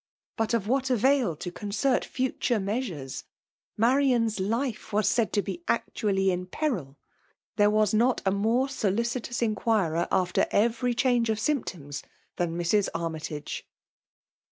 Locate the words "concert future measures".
1.51-3.23